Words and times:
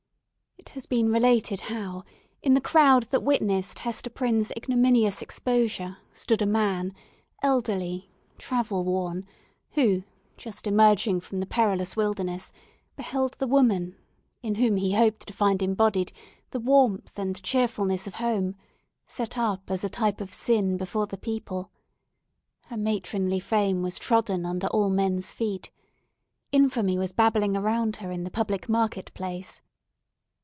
It 0.57 0.75
has 0.75 0.85
been 0.85 1.11
related, 1.11 1.59
how, 1.61 2.03
in 2.43 2.53
the 2.53 2.61
crowd 2.61 3.03
that 3.09 3.23
witnessed 3.23 3.79
Hester 3.79 4.11
Prynne's 4.11 4.51
ignominious 4.51 5.21
exposure, 5.21 5.97
stood 6.13 6.41
a 6.41 6.45
man, 6.45 6.93
elderly, 7.41 8.11
travel 8.37 8.83
worn, 8.85 9.25
who, 9.71 10.03
just 10.37 10.67
emerging 10.67 11.21
from 11.21 11.39
the 11.39 11.47
perilous 11.47 11.97
wilderness, 11.97 12.53
beheld 12.95 13.33
the 13.33 13.47
woman, 13.47 13.97
in 14.43 14.55
whom 14.55 14.77
he 14.77 14.93
hoped 14.93 15.25
to 15.27 15.33
find 15.33 15.63
embodied 15.63 16.13
the 16.51 16.59
warmth 16.59 17.17
and 17.17 17.41
cheerfulness 17.43 18.05
of 18.05 18.15
home, 18.15 18.55
set 19.07 19.37
up 19.39 19.69
as 19.69 19.83
a 19.83 19.89
type 19.89 20.21
of 20.21 20.31
sin 20.31 20.77
before 20.77 21.07
the 21.07 21.17
people. 21.17 21.71
Her 22.67 22.77
matronly 22.77 23.39
fame 23.39 23.81
was 23.81 23.97
trodden 23.99 24.45
under 24.45 24.67
all 24.67 24.91
men's 24.91 25.33
feet. 25.33 25.71
Infamy 26.51 26.99
was 26.99 27.11
babbling 27.11 27.57
around 27.57 27.97
her 27.97 28.11
in 28.11 28.23
the 28.23 28.31
public 28.31 28.69
market 28.69 29.11
place. 29.15 29.59